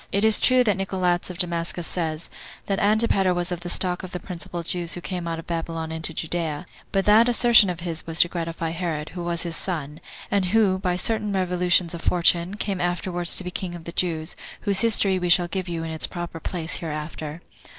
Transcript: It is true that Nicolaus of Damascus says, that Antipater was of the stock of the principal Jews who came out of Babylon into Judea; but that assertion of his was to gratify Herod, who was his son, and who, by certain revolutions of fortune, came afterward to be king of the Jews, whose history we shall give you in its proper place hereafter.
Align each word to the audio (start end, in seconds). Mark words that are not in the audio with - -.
It 0.11 0.23
is 0.23 0.39
true 0.39 0.63
that 0.63 0.77
Nicolaus 0.77 1.29
of 1.29 1.37
Damascus 1.37 1.85
says, 1.85 2.31
that 2.65 2.79
Antipater 2.79 3.35
was 3.35 3.51
of 3.51 3.59
the 3.59 3.69
stock 3.69 4.01
of 4.01 4.09
the 4.13 4.19
principal 4.19 4.63
Jews 4.63 4.95
who 4.95 4.99
came 5.01 5.27
out 5.27 5.37
of 5.37 5.45
Babylon 5.45 5.91
into 5.91 6.11
Judea; 6.11 6.65
but 6.91 7.05
that 7.05 7.29
assertion 7.29 7.69
of 7.69 7.81
his 7.81 8.07
was 8.07 8.19
to 8.21 8.27
gratify 8.27 8.71
Herod, 8.71 9.09
who 9.09 9.23
was 9.23 9.43
his 9.43 9.55
son, 9.55 9.99
and 10.31 10.45
who, 10.45 10.79
by 10.79 10.95
certain 10.95 11.31
revolutions 11.31 11.93
of 11.93 12.01
fortune, 12.01 12.55
came 12.57 12.81
afterward 12.81 13.27
to 13.27 13.43
be 13.43 13.51
king 13.51 13.75
of 13.75 13.83
the 13.83 13.91
Jews, 13.91 14.35
whose 14.61 14.81
history 14.81 15.19
we 15.19 15.29
shall 15.29 15.47
give 15.47 15.69
you 15.69 15.83
in 15.83 15.91
its 15.91 16.07
proper 16.07 16.39
place 16.39 16.77
hereafter. 16.77 17.43